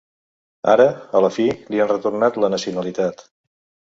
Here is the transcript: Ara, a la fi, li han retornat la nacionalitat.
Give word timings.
Ara, 0.71 0.85
a 1.19 1.19
la 1.25 1.29
fi, 1.35 1.45
li 1.75 1.81
han 1.85 1.91
retornat 1.91 2.39
la 2.45 2.49
nacionalitat. 2.55 3.23